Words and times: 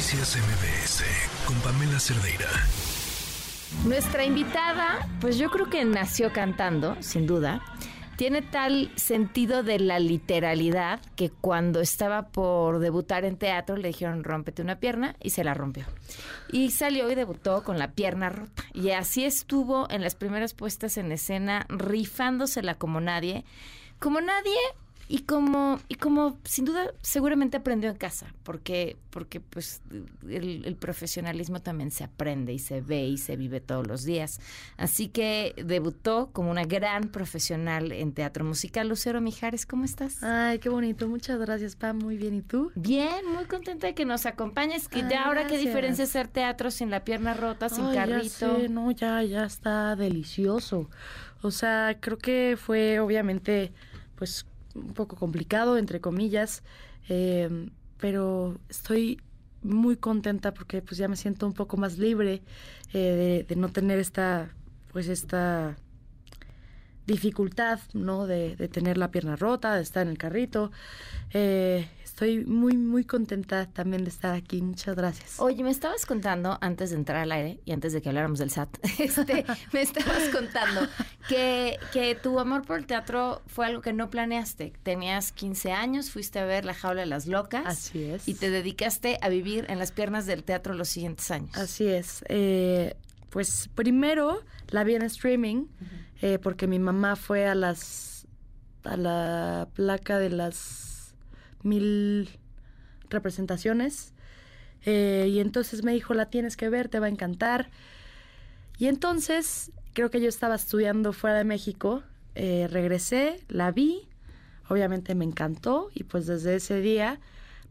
Noticias 0.00 0.38
MBS 0.38 1.04
con 1.44 1.56
Pamela 1.56 2.00
Cerdeira. 2.00 2.48
Nuestra 3.84 4.24
invitada, 4.24 5.06
pues 5.20 5.36
yo 5.36 5.50
creo 5.50 5.68
que 5.68 5.84
nació 5.84 6.32
cantando, 6.32 6.96
sin 7.00 7.26
duda. 7.26 7.60
Tiene 8.16 8.40
tal 8.40 8.90
sentido 8.96 9.62
de 9.62 9.78
la 9.78 9.98
literalidad 9.98 11.02
que 11.16 11.28
cuando 11.28 11.82
estaba 11.82 12.28
por 12.28 12.78
debutar 12.78 13.26
en 13.26 13.36
teatro 13.36 13.76
le 13.76 13.88
dijeron 13.88 14.24
rómpete 14.24 14.62
una 14.62 14.80
pierna 14.80 15.16
y 15.20 15.30
se 15.30 15.44
la 15.44 15.52
rompió. 15.52 15.84
Y 16.50 16.70
salió 16.70 17.10
y 17.10 17.14
debutó 17.14 17.62
con 17.62 17.78
la 17.78 17.92
pierna 17.92 18.30
rota. 18.30 18.62
Y 18.72 18.92
así 18.92 19.26
estuvo 19.26 19.86
en 19.90 20.00
las 20.00 20.14
primeras 20.14 20.54
puestas 20.54 20.96
en 20.96 21.12
escena, 21.12 21.66
rifándosela 21.68 22.76
como 22.76 23.02
nadie. 23.02 23.44
Como 23.98 24.22
nadie 24.22 24.56
y 25.12 25.22
como, 25.22 25.80
y 25.88 25.96
como 25.96 26.38
sin 26.44 26.66
duda 26.66 26.94
seguramente 27.02 27.56
aprendió 27.56 27.90
en 27.90 27.96
casa, 27.96 28.32
porque, 28.44 28.96
porque 29.10 29.40
pues 29.40 29.82
el, 30.28 30.64
el, 30.64 30.76
profesionalismo 30.76 31.60
también 31.60 31.90
se 31.90 32.04
aprende 32.04 32.52
y 32.52 32.60
se 32.60 32.80
ve 32.80 33.08
y 33.08 33.18
se 33.18 33.34
vive 33.34 33.60
todos 33.60 33.88
los 33.88 34.04
días. 34.04 34.38
Así 34.76 35.08
que 35.08 35.52
debutó 35.64 36.30
como 36.32 36.52
una 36.52 36.64
gran 36.64 37.08
profesional 37.08 37.90
en 37.90 38.12
teatro 38.12 38.44
musical. 38.44 38.88
Lucero 38.88 39.20
Mijares, 39.20 39.66
¿cómo 39.66 39.84
estás? 39.84 40.22
Ay, 40.22 40.60
qué 40.60 40.68
bonito. 40.68 41.08
Muchas 41.08 41.40
gracias, 41.40 41.74
Pam. 41.74 41.98
Muy 41.98 42.16
bien. 42.16 42.36
¿Y 42.36 42.42
tú? 42.42 42.70
Bien, 42.76 43.26
muy 43.34 43.46
contenta 43.46 43.88
de 43.88 43.96
que 43.96 44.04
nos 44.04 44.26
acompañes. 44.26 44.86
Que 44.86 45.02
Ay, 45.02 45.08
ya 45.10 45.24
ahora 45.24 45.48
qué 45.48 45.58
diferencia 45.58 46.04
hacer 46.04 46.28
teatro 46.28 46.70
sin 46.70 46.88
la 46.88 47.02
pierna 47.02 47.34
rota, 47.34 47.68
sin 47.68 47.86
Ay, 47.86 47.94
ya 47.96 48.06
carrito. 48.06 48.28
sé, 48.60 48.68
no, 48.68 48.92
ya, 48.92 49.24
ya 49.24 49.44
está 49.44 49.96
delicioso. 49.96 50.88
O 51.42 51.50
sea, 51.50 51.96
creo 51.98 52.18
que 52.18 52.56
fue 52.56 53.00
obviamente, 53.00 53.72
pues, 54.14 54.46
un 54.74 54.94
poco 54.94 55.16
complicado, 55.16 55.78
entre 55.78 56.00
comillas, 56.00 56.62
eh, 57.08 57.68
pero 57.98 58.58
estoy 58.68 59.20
muy 59.62 59.96
contenta 59.96 60.54
porque 60.54 60.80
pues 60.82 60.98
ya 60.98 61.08
me 61.08 61.16
siento 61.16 61.46
un 61.46 61.52
poco 61.52 61.76
más 61.76 61.98
libre 61.98 62.42
eh, 62.92 62.98
de, 62.98 63.44
de 63.48 63.56
no 63.56 63.68
tener 63.68 63.98
esta, 63.98 64.54
pues 64.92 65.08
esta 65.08 65.76
dificultad, 67.06 67.80
¿no? 67.92 68.26
De, 68.26 68.56
de 68.56 68.68
tener 68.68 68.98
la 68.98 69.10
pierna 69.10 69.36
rota, 69.36 69.74
de 69.74 69.82
estar 69.82 70.02
en 70.02 70.08
el 70.10 70.18
carrito. 70.18 70.70
Eh, 71.32 71.88
estoy 72.20 72.44
muy, 72.44 72.76
muy 72.76 73.04
contenta 73.04 73.66
también 73.66 74.04
de 74.04 74.10
estar 74.10 74.34
aquí. 74.34 74.60
Muchas 74.60 74.94
gracias. 74.94 75.40
Oye, 75.40 75.62
me 75.64 75.70
estabas 75.70 76.04
contando 76.04 76.58
antes 76.60 76.90
de 76.90 76.96
entrar 76.96 77.22
al 77.22 77.32
aire 77.32 77.60
y 77.64 77.72
antes 77.72 77.94
de 77.94 78.02
que 78.02 78.10
habláramos 78.10 78.38
del 78.38 78.50
SAT, 78.50 78.76
este, 78.98 79.46
me 79.72 79.80
estabas 79.80 80.28
contando 80.28 80.86
que, 81.28 81.78
que 81.92 82.14
tu 82.16 82.38
amor 82.38 82.62
por 82.62 82.78
el 82.78 82.86
teatro 82.86 83.40
fue 83.46 83.66
algo 83.66 83.80
que 83.80 83.94
no 83.94 84.10
planeaste. 84.10 84.74
Tenías 84.82 85.32
15 85.32 85.72
años, 85.72 86.10
fuiste 86.10 86.38
a 86.38 86.44
ver 86.44 86.66
La 86.66 86.74
Jaula 86.74 87.00
de 87.00 87.06
las 87.06 87.26
Locas. 87.26 87.64
Así 87.64 88.04
es. 88.04 88.28
Y 88.28 88.34
te 88.34 88.50
dedicaste 88.50 89.18
a 89.22 89.30
vivir 89.30 89.64
en 89.70 89.78
las 89.78 89.90
piernas 89.90 90.26
del 90.26 90.44
teatro 90.44 90.74
los 90.74 90.88
siguientes 90.88 91.30
años. 91.30 91.56
Así 91.56 91.86
es. 91.86 92.22
Eh, 92.28 92.96
pues 93.30 93.70
primero 93.74 94.42
la 94.68 94.84
vi 94.84 94.94
en 94.94 95.02
streaming 95.02 95.66
eh, 96.20 96.38
porque 96.38 96.66
mi 96.66 96.78
mamá 96.78 97.16
fue 97.16 97.46
a 97.46 97.54
las 97.54 98.26
a 98.84 98.96
la 98.96 99.68
placa 99.74 100.18
de 100.18 100.30
las 100.30 101.14
mil 101.62 102.28
representaciones 103.08 104.12
eh, 104.84 105.28
y 105.30 105.40
entonces 105.40 105.84
me 105.84 105.92
dijo 105.92 106.14
la 106.14 106.26
tienes 106.26 106.56
que 106.56 106.68
ver 106.68 106.88
te 106.88 106.98
va 106.98 107.06
a 107.06 107.10
encantar 107.10 107.70
y 108.78 108.86
entonces 108.86 109.72
creo 109.92 110.10
que 110.10 110.20
yo 110.20 110.28
estaba 110.28 110.54
estudiando 110.54 111.12
fuera 111.12 111.36
de 111.36 111.44
México 111.44 112.02
eh, 112.34 112.68
regresé 112.70 113.44
la 113.48 113.70
vi 113.70 114.08
obviamente 114.68 115.14
me 115.14 115.24
encantó 115.24 115.90
y 115.94 116.04
pues 116.04 116.26
desde 116.26 116.56
ese 116.56 116.80
día 116.80 117.20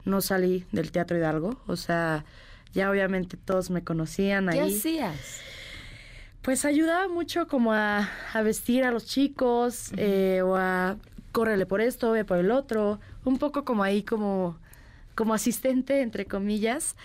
no 0.06 0.22
salí 0.22 0.66
del 0.72 0.92
Teatro 0.92 1.18
Hidalgo 1.18 1.60
o 1.68 1.76
sea 1.76 2.26
ya 2.73 2.89
obviamente 2.89 3.38
todos 3.38 3.70
me 3.70 3.84
conocían 3.84 4.48
¿Qué 4.50 4.59
ahí. 4.59 4.75
hacías? 4.78 5.42
Pues 6.42 6.66
ayudaba 6.66 7.08
mucho 7.08 7.48
como 7.48 7.73
a, 7.73 8.09
a 8.34 8.42
vestir 8.42 8.84
a 8.84 8.91
los 8.91 9.06
chicos 9.06 9.91
eh, 9.97 10.41
o 10.44 10.56
a 10.56 10.97
córrele 11.31 11.66
por 11.66 11.81
esto, 11.81 12.12
ve 12.12 12.25
por 12.25 12.38
el 12.38 12.52
otro, 12.52 13.00
un 13.25 13.38
poco 13.38 13.66
como 13.66 13.84
ahí 13.84 14.03
como, 14.03 14.57
como 15.16 15.34
asistente, 15.34 16.02
entre 16.02 16.25
comillas. 16.25 16.96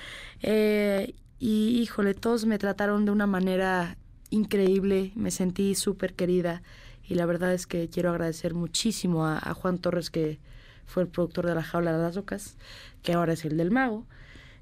Eh, 0.43 1.15
y 1.41 1.81
híjole, 1.81 2.15
todos 2.15 2.47
me 2.47 2.59
trataron 2.59 3.05
de 3.05 3.11
una 3.11 3.27
manera 3.27 3.97
increíble, 4.31 5.13
me 5.15 5.31
sentí 5.31 5.75
súper 5.75 6.15
querida 6.15 6.63
y 7.07 7.17
la 7.17 7.27
verdad 7.27 7.53
es 7.53 7.67
que 7.67 7.89
quiero 7.89 8.11
agradecer 8.11 8.55
muchísimo 8.55 9.27
a, 9.27 9.39
a 9.39 9.53
Juan 9.53 9.79
Torres 9.79 10.11
que 10.11 10.39
fue 10.87 11.03
el 11.03 11.09
productor 11.09 11.47
de 11.47 11.55
La 11.55 11.63
Jaula 11.63 11.93
de 11.93 11.99
las 12.03 12.17
Locas, 12.17 12.57
que 13.03 13.13
ahora 13.13 13.33
es 13.35 13.45
el 13.45 13.57
del 13.57 13.71
Mago. 13.71 14.07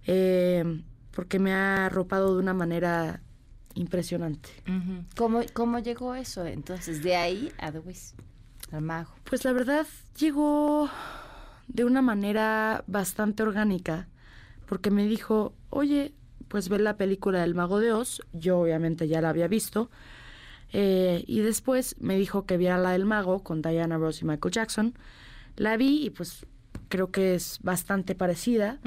Eh, 0.07 0.83
porque 1.15 1.39
me 1.39 1.53
ha 1.53 1.87
arropado 1.87 2.35
de 2.35 2.41
una 2.41 2.55
manera 2.55 3.21
impresionante. 3.75 4.51
¿Cómo, 5.17 5.41
¿Cómo 5.53 5.79
llegó 5.79 6.15
eso? 6.15 6.47
Entonces, 6.47 7.03
de 7.03 7.17
ahí 7.17 7.53
a 7.59 7.73
The 7.73 7.79
Wiz, 7.79 8.15
al 8.71 8.83
mago. 8.83 9.13
Pues 9.25 9.45
la 9.45 9.53
verdad 9.53 9.87
llegó 10.19 10.91
de 11.69 11.85
una 11.85 12.03
manera 12.03 12.85
bastante 12.87 13.43
orgánica, 13.43 14.09
porque 14.67 14.91
me 14.91 15.07
dijo, 15.07 15.55
oye, 15.71 16.13
pues 16.49 16.69
ve 16.69 16.79
la 16.79 16.97
película 16.97 17.41
del 17.41 17.55
Mago 17.55 17.81
de 17.81 17.93
Oz, 17.93 18.21
yo 18.33 18.61
obviamente 18.61 19.09
ya 19.09 19.21
la 19.21 19.31
había 19.31 19.49
visto, 19.49 19.91
eh, 20.73 21.25
y 21.27 21.41
después 21.41 21.97
me 22.01 22.17
dijo 22.17 22.45
que 22.47 22.57
viera 22.57 22.79
la 22.79 22.91
del 22.91 23.05
Mago 23.05 23.43
con 23.43 23.63
Diana 23.63 23.97
Ross 23.97 24.23
y 24.23 24.25
Michael 24.25 24.53
Jackson, 24.53 24.95
la 25.57 25.77
vi 25.77 26.05
y 26.05 26.11
pues 26.11 26.47
creo 26.89 27.11
que 27.11 27.35
es 27.35 27.59
bastante 27.63 28.15
parecida, 28.15 28.79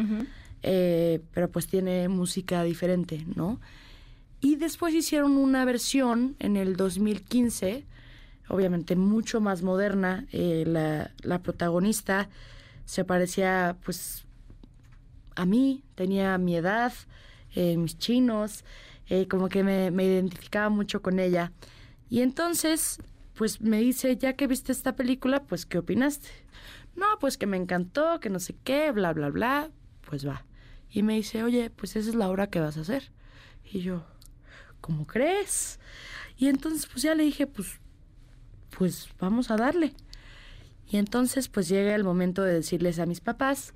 eh, 0.63 1.21
pero 1.33 1.49
pues 1.49 1.67
tiene 1.67 2.07
música 2.09 2.63
diferente, 2.63 3.25
¿no? 3.35 3.59
Y 4.41 4.57
después 4.57 4.93
hicieron 4.93 5.37
una 5.37 5.65
versión 5.65 6.35
en 6.39 6.57
el 6.57 6.75
2015, 6.75 7.85
obviamente 8.49 8.95
mucho 8.95 9.41
más 9.41 9.61
moderna. 9.61 10.25
eh, 10.31 10.63
la, 11.23 11.39
protagonista 11.39 12.29
se 12.85 13.03
parecía 13.03 13.77
pues 13.83 14.25
a 15.35 15.45
mí, 15.45 15.83
tenía 15.95 16.37
mi 16.37 16.55
edad, 16.55 16.93
eh, 17.55 17.77
mis 17.77 17.97
chinos, 17.97 18.63
como 19.29 19.49
que 19.49 19.63
me, 19.63 19.91
me 19.91 20.03
identificaba 20.05 20.69
mucho 20.69 21.01
con 21.01 21.19
ella. 21.19 21.51
Y 22.09 22.21
entonces, 22.21 22.99
pues 23.35 23.61
me 23.61 23.79
dice, 23.79 24.17
ya 24.17 24.33
que 24.33 24.47
viste 24.47 24.71
esta 24.71 24.95
película, 24.95 25.43
pues 25.43 25.65
¿qué 25.65 25.77
opinaste? 25.77 26.29
No, 26.95 27.05
pues 27.19 27.37
que 27.37 27.45
me 27.45 27.57
encantó, 27.57 28.19
que 28.19 28.29
no 28.29 28.39
sé 28.39 28.55
qué, 28.63 28.91
bla, 28.91 29.13
bla, 29.13 29.29
bla, 29.29 29.69
pues 30.07 30.27
va. 30.27 30.45
Y 30.89 31.03
me 31.03 31.15
dice, 31.15 31.43
oye, 31.43 31.69
pues 31.69 31.95
esa 31.95 32.09
es 32.09 32.15
la 32.15 32.29
obra 32.29 32.47
que 32.47 32.59
vas 32.59 32.77
a 32.77 32.81
hacer. 32.81 33.11
Y 33.63 33.81
yo, 33.81 34.05
¿cómo 34.81 35.05
crees? 35.05 35.79
Y 36.37 36.47
entonces 36.47 36.87
pues 36.87 37.03
ya 37.03 37.15
le 37.15 37.23
dije, 37.23 37.47
pues, 37.47 37.79
pues 38.77 39.09
vamos 39.19 39.51
a 39.51 39.57
darle. 39.57 39.93
Y 40.87 40.97
entonces 40.97 41.47
pues 41.47 41.67
llega 41.67 41.95
el 41.95 42.03
momento 42.03 42.43
de 42.43 42.53
decirles 42.53 42.99
a 42.99 43.05
mis 43.05 43.19
papás 43.19 43.73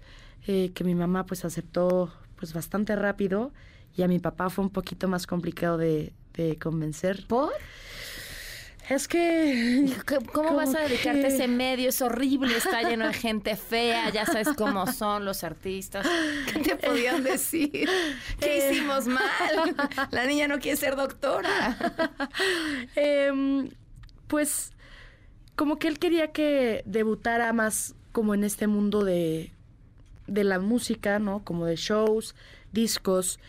eh, 0.48 0.72
que 0.74 0.84
mi 0.84 0.96
mamá 0.96 1.26
pues 1.26 1.44
aceptó 1.44 2.14
pues 2.36 2.54
bastante 2.54 2.96
rápido 2.96 3.52
y 3.96 4.04
a 4.04 4.08
mi 4.08 4.20
papá 4.20 4.50
fue 4.50 4.64
un 4.64 4.70
poquito 4.70 5.08
más 5.08 5.28
complicado 5.28 5.78
de, 5.78 6.14
de 6.34 6.58
convencer. 6.58 7.26
¿Por? 7.28 7.52
Es 8.90 9.08
que... 9.08 9.86
¿Cómo, 10.08 10.26
cómo 10.32 10.56
vas 10.56 10.74
a 10.76 10.80
dedicarte 10.82 11.26
a 11.26 11.28
ese 11.28 11.48
medio? 11.48 11.90
Es 11.90 12.02
horrible, 12.02 12.56
está 12.58 12.82
lleno 12.82 13.08
de 13.08 13.14
gente 13.14 13.56
fea, 13.56 14.10
ya 14.10 14.26
sabes 14.26 14.50
cómo 14.58 14.92
son 14.92 15.26
los 15.26 15.44
artistas. 15.44 16.08
¿Qué 16.52 16.60
te 16.60 16.76
podían 16.76 17.24
decir? 17.24 17.88
¿Qué 18.40 18.70
Eh. 18.70 18.72
hicimos 18.72 19.06
mal? 19.08 19.22
La 20.12 20.26
niña 20.26 20.48
no 20.48 20.60
quiere 20.60 20.76
ser 20.78 20.96
doctora. 20.96 21.78
Em, 22.96 23.70
pues 24.28 24.72
como 25.56 25.78
que 25.78 25.88
él 25.88 26.00
quería 26.00 26.32
que 26.32 26.82
debutara 26.86 27.54
más 27.54 27.96
como 28.12 28.34
en 28.34 28.44
este 28.44 28.68
mundo 28.68 29.04
de, 29.04 29.52
de 30.28 30.44
la 30.44 30.60
música, 30.60 31.20
¿no? 31.20 31.44
Como 31.44 31.66
de 31.66 31.76
shows, 31.76 32.36
discos, 32.72 33.40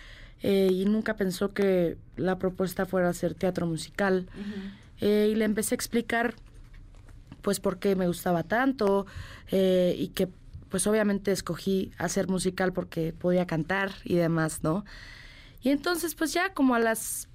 eh, 0.43 0.69
y 0.71 0.85
nunca 0.87 1.17
pensó 1.17 1.53
que 1.55 1.97
la 2.17 2.39
propuesta 2.39 2.85
fuera 2.87 3.09
hacer 3.09 3.35
teatro 3.35 3.67
musical. 3.67 4.29
Eh, 5.01 5.31
y 5.33 5.35
le 5.35 5.45
empecé 5.45 5.75
a 5.75 5.77
explicar 5.77 6.35
pues 7.43 7.59
por 7.59 7.79
qué 7.79 7.97
me 7.97 8.07
gustaba 8.07 8.43
tanto 8.43 9.07
eh, 9.51 9.95
y 9.99 10.09
que 10.09 10.29
pues 10.69 10.87
obviamente 10.87 11.33
escogí 11.33 11.91
hacer 11.99 12.29
musical 12.29 12.73
porque 12.73 13.13
podía 13.13 13.47
cantar 13.47 13.93
y 14.05 14.17
demás, 14.17 14.63
¿no? 14.63 14.85
Y 15.63 15.71
entonces 15.71 16.15
pues 16.15 16.33
ya 16.33 16.53
como 16.53 16.75
a 16.75 16.79
las 16.79 17.29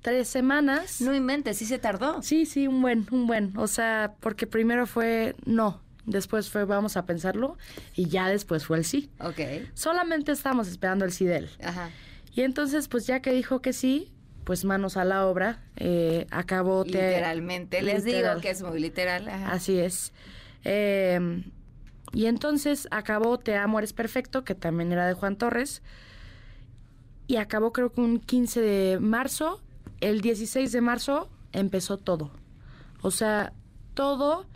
tres 0.00 0.28
semanas... 0.28 1.00
No 1.00 1.14
inventes, 1.14 1.58
sí 1.58 1.66
se 1.66 1.78
tardó. 1.78 2.22
Sí, 2.22 2.46
sí, 2.46 2.66
un 2.66 2.80
buen, 2.80 3.06
un 3.10 3.26
buen. 3.26 3.56
O 3.58 3.66
sea, 3.66 4.14
porque 4.20 4.46
primero 4.46 4.86
fue 4.86 5.36
no, 5.44 5.80
después 6.06 6.48
fue 6.48 6.64
vamos 6.64 6.96
a 6.96 7.04
pensarlo 7.06 7.58
y 7.94 8.06
ya 8.06 8.28
después 8.28 8.64
fue 8.64 8.78
el 8.78 8.84
sí. 8.84 9.10
Ok. 9.20 9.40
Solamente 9.74 10.32
estábamos 10.32 10.68
esperando 10.68 11.04
el 11.04 11.12
sí 11.12 11.24
de 11.26 11.38
él. 11.38 11.50
Ajá. 11.62 11.90
Y 12.32 12.42
entonces, 12.42 12.88
pues 12.88 13.06
ya 13.06 13.20
que 13.20 13.32
dijo 13.32 13.60
que 13.60 13.72
sí, 13.72 14.12
pues 14.44 14.64
manos 14.64 14.96
a 14.96 15.04
la 15.04 15.26
obra, 15.26 15.60
eh, 15.76 16.26
acabó... 16.30 16.84
te- 16.84 16.90
Literalmente, 16.92 17.82
les 17.82 18.04
literal. 18.04 18.34
digo 18.36 18.42
que 18.42 18.50
es 18.50 18.62
muy 18.62 18.80
literal. 18.80 19.28
ajá. 19.28 19.52
Así 19.52 19.78
es. 19.78 20.12
Eh, 20.64 21.44
y 22.12 22.26
entonces 22.26 22.88
acabó 22.90 23.38
Te 23.38 23.56
amo, 23.56 23.78
eres 23.78 23.92
perfecto, 23.92 24.42
que 24.44 24.54
también 24.54 24.90
era 24.92 25.06
de 25.06 25.14
Juan 25.14 25.36
Torres. 25.36 25.82
y 27.26 27.36
acabó 27.36 27.72
creo 27.72 27.92
que 27.92 28.00
un 28.00 28.18
15 28.18 28.60
de 28.60 28.98
marzo. 29.00 29.60
El 30.00 30.20
16 30.20 30.72
de 30.72 30.80
marzo 30.80 31.28
empezó 31.52 31.98
todo. 31.98 32.30
O 33.02 33.10
sea, 33.10 33.52
todo, 33.94 34.46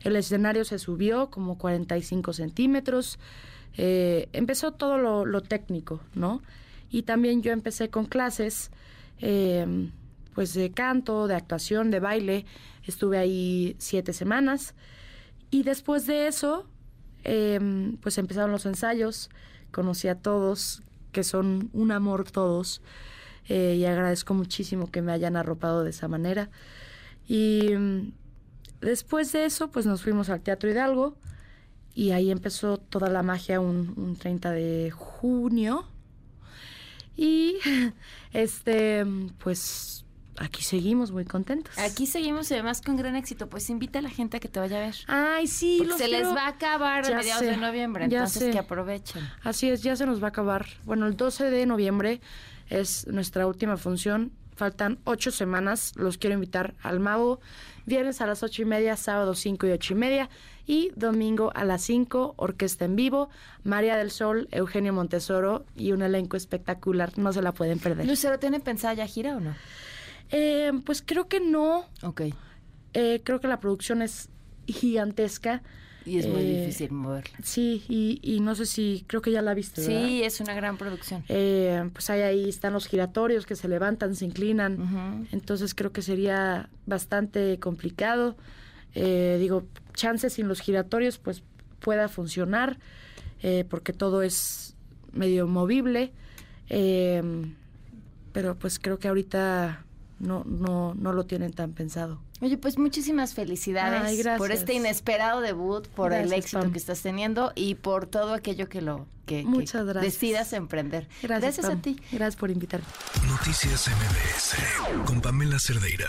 el 0.00 0.16
escenario 0.16 0.64
se 0.64 0.78
subió 0.78 1.30
como 1.30 1.56
45 1.58 2.32
centímetros, 2.32 3.18
eh, 3.76 4.28
empezó 4.32 4.72
todo 4.72 4.98
lo, 4.98 5.24
lo, 5.24 5.42
técnico, 5.42 6.00
¿no? 6.14 6.42
Y 6.90 7.02
también 7.02 7.40
yo 7.42 7.52
empecé 7.52 7.88
con 7.88 8.04
clases, 8.06 8.70
eh, 9.20 9.90
pues 10.34 10.54
de 10.54 10.70
canto, 10.70 11.26
de 11.26 11.34
actuación, 11.34 11.90
de 11.90 12.00
baile, 12.00 12.46
estuve 12.84 13.18
ahí 13.18 13.76
siete 13.78 14.12
semanas. 14.12 14.74
Y 15.50 15.64
después 15.64 16.06
de 16.06 16.26
eso, 16.26 16.66
eh, 17.24 17.58
pues 18.00 18.18
empezaron 18.18 18.52
los 18.52 18.66
ensayos, 18.66 19.30
conocí 19.70 20.08
a 20.08 20.14
todos, 20.14 20.82
que 21.12 21.24
son 21.24 21.70
un 21.72 21.92
amor 21.92 22.30
todos, 22.30 22.82
eh, 23.48 23.76
y 23.78 23.84
agradezco 23.84 24.34
muchísimo 24.34 24.90
que 24.90 25.02
me 25.02 25.12
hayan 25.12 25.36
arropado 25.36 25.82
de 25.82 25.90
esa 25.90 26.08
manera. 26.08 26.50
Y 27.26 27.74
mm, 27.76 28.12
después 28.80 29.32
de 29.32 29.44
eso, 29.44 29.70
pues 29.70 29.86
nos 29.86 30.02
fuimos 30.02 30.30
al 30.30 30.40
Teatro 30.40 30.70
Hidalgo, 30.70 31.16
y 31.94 32.12
ahí 32.12 32.30
empezó 32.30 32.78
toda 32.78 33.10
la 33.10 33.22
magia 33.22 33.60
un, 33.60 33.94
un 33.96 34.16
30 34.16 34.52
de 34.52 34.90
junio. 34.92 35.86
Este, 38.32 39.04
pues 39.38 40.04
aquí 40.38 40.62
seguimos 40.62 41.10
muy 41.10 41.24
contentos. 41.24 41.76
Aquí 41.78 42.06
seguimos 42.06 42.50
y 42.50 42.54
además 42.54 42.80
con 42.80 42.96
gran 42.96 43.16
éxito. 43.16 43.48
Pues 43.48 43.70
invita 43.70 43.98
a 43.98 44.02
la 44.02 44.10
gente 44.10 44.36
a 44.36 44.40
que 44.40 44.48
te 44.48 44.60
vaya 44.60 44.78
a 44.78 44.80
ver. 44.80 44.94
Ay, 45.06 45.46
sí, 45.46 45.76
Porque 45.78 45.90
los 45.90 45.98
se 45.98 46.08
les 46.08 46.28
va 46.28 46.46
a 46.46 46.48
acabar 46.48 47.04
a 47.04 47.16
mediados 47.16 47.40
sé, 47.44 47.50
de 47.50 47.56
noviembre, 47.56 48.04
entonces 48.04 48.42
sé. 48.42 48.50
que 48.50 48.58
aprovechen. 48.58 49.28
Así 49.42 49.68
es, 49.68 49.82
ya 49.82 49.96
se 49.96 50.06
nos 50.06 50.22
va 50.22 50.26
a 50.26 50.30
acabar. 50.30 50.66
Bueno, 50.84 51.06
el 51.06 51.16
12 51.16 51.50
de 51.50 51.66
noviembre 51.66 52.20
es 52.68 53.06
nuestra 53.08 53.46
última 53.46 53.76
función. 53.76 54.32
Faltan 54.60 54.98
ocho 55.04 55.30
semanas. 55.30 55.94
Los 55.96 56.18
quiero 56.18 56.34
invitar 56.34 56.74
al 56.82 57.00
Mago. 57.00 57.40
Viernes 57.86 58.20
a 58.20 58.26
las 58.26 58.42
ocho 58.42 58.60
y 58.60 58.66
media, 58.66 58.94
sábado 58.94 59.34
cinco 59.34 59.66
y 59.66 59.70
ocho 59.70 59.94
y 59.94 59.96
media. 59.96 60.28
Y 60.66 60.92
domingo 60.96 61.50
a 61.54 61.64
las 61.64 61.80
cinco, 61.80 62.34
orquesta 62.36 62.84
en 62.84 62.94
vivo, 62.94 63.30
María 63.64 63.96
del 63.96 64.10
Sol, 64.10 64.48
Eugenio 64.50 64.92
Montesoro 64.92 65.64
y 65.76 65.92
un 65.92 66.02
elenco 66.02 66.36
espectacular. 66.36 67.16
No 67.16 67.32
se 67.32 67.40
la 67.40 67.52
pueden 67.52 67.78
perder. 67.78 68.06
¿Lucero 68.06 68.38
tiene 68.38 68.60
pensada 68.60 68.92
ya 68.92 69.06
gira 69.06 69.34
o 69.34 69.40
no? 69.40 69.54
Eh, 70.28 70.72
pues 70.84 71.00
creo 71.00 71.26
que 71.26 71.40
no. 71.40 71.86
Ok. 72.02 72.24
Eh, 72.92 73.22
creo 73.24 73.40
que 73.40 73.48
la 73.48 73.60
producción 73.60 74.02
es 74.02 74.28
gigantesca. 74.66 75.62
Y 76.06 76.18
es 76.18 76.26
muy 76.26 76.40
Eh, 76.42 76.60
difícil 76.60 76.90
moverla. 76.92 77.38
Sí, 77.42 77.82
y, 77.88 78.20
y 78.22 78.40
no 78.40 78.54
sé 78.54 78.64
si, 78.66 79.04
creo 79.06 79.20
que 79.22 79.30
ya 79.30 79.42
la 79.42 79.54
viste. 79.54 79.80
¿verdad? 79.86 80.06
Sí, 80.06 80.22
es 80.22 80.40
una 80.40 80.54
gran 80.54 80.76
producción. 80.78 81.22
Eh, 81.28 81.88
pues 81.92 82.08
hay 82.10 82.22
ahí 82.22 82.48
están 82.48 82.72
los 82.72 82.86
giratorios 82.86 83.44
que 83.46 83.54
se 83.56 83.68
levantan, 83.68 84.14
se 84.16 84.24
inclinan. 84.24 85.26
Entonces 85.32 85.74
creo 85.74 85.92
que 85.92 86.02
sería 86.02 86.68
bastante 86.86 87.58
complicado. 87.58 88.36
Eh, 88.94 89.36
digo, 89.38 89.64
chances 89.94 90.32
sin 90.32 90.48
los 90.48 90.60
giratorios 90.60 91.18
pues 91.18 91.42
pueda 91.80 92.08
funcionar 92.08 92.78
eh, 93.42 93.64
porque 93.68 93.92
todo 93.92 94.22
es 94.22 94.74
medio 95.12 95.46
movible. 95.46 96.12
Eh, 96.68 97.22
pero 98.32 98.56
pues 98.58 98.78
creo 98.78 98.98
que 98.98 99.08
ahorita 99.08 99.84
no, 100.20 100.44
no, 100.46 100.94
no 100.94 101.12
lo 101.12 101.26
tienen 101.26 101.52
tan 101.52 101.72
pensado. 101.72 102.20
Oye, 102.40 102.56
pues 102.56 102.78
muchísimas 102.78 103.34
felicidades 103.34 104.02
Ay, 104.02 104.16
gracias. 104.18 104.38
por 104.38 104.52
este 104.52 104.74
inesperado 104.74 105.40
debut, 105.40 105.88
por 105.88 106.12
el 106.12 106.20
Gracias, 106.28 106.38
éxito 106.44 106.60
Pam. 106.60 106.72
que 106.72 106.78
estás 106.78 107.00
teniendo 107.02 107.52
y 107.54 107.74
por 107.74 108.06
todo 108.06 108.32
aquello 108.34 108.68
que 108.68 108.80
lo 108.80 109.06
que, 109.26 109.42
Muchas 109.44 109.84
gracias. 109.86 110.14
decidas 110.14 110.52
emprender. 110.52 111.08
Gracias, 111.22 111.64
a 111.64 111.68
Pam. 111.70 111.82
ti. 111.82 112.00
Gracias 112.12 112.36
por 112.36 112.50
invitarme. 112.50 112.86
Noticias 113.28 113.88
MBS 113.88 115.04
con 115.06 115.20
Pamela 115.20 115.58
Cerdeira. 115.58 116.08